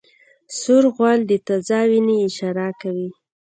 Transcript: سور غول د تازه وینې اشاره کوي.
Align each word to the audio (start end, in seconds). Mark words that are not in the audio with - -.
سور 0.59 0.83
غول 0.95 1.19
د 1.29 1.33
تازه 1.47 1.79
وینې 1.89 2.17
اشاره 2.27 2.67
کوي. 2.81 3.09